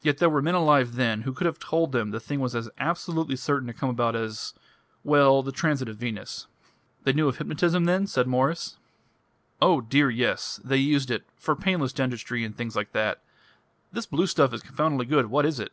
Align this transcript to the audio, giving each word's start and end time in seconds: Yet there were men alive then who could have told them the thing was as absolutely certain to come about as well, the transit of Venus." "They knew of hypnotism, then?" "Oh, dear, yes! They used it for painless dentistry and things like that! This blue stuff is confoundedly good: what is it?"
Yet 0.00 0.18
there 0.18 0.30
were 0.30 0.40
men 0.42 0.54
alive 0.54 0.94
then 0.94 1.22
who 1.22 1.32
could 1.32 1.44
have 1.46 1.58
told 1.58 1.90
them 1.90 2.12
the 2.12 2.20
thing 2.20 2.38
was 2.38 2.54
as 2.54 2.70
absolutely 2.78 3.34
certain 3.34 3.66
to 3.66 3.72
come 3.72 3.90
about 3.90 4.14
as 4.14 4.54
well, 5.02 5.42
the 5.42 5.50
transit 5.50 5.88
of 5.88 5.96
Venus." 5.96 6.46
"They 7.02 7.12
knew 7.12 7.26
of 7.26 7.38
hypnotism, 7.38 7.84
then?" 7.84 8.06
"Oh, 9.60 9.80
dear, 9.80 10.08
yes! 10.08 10.60
They 10.62 10.76
used 10.76 11.10
it 11.10 11.24
for 11.34 11.56
painless 11.56 11.92
dentistry 11.92 12.44
and 12.44 12.56
things 12.56 12.76
like 12.76 12.92
that! 12.92 13.24
This 13.90 14.06
blue 14.06 14.28
stuff 14.28 14.54
is 14.54 14.62
confoundedly 14.62 15.06
good: 15.06 15.26
what 15.30 15.44
is 15.44 15.58
it?" 15.58 15.72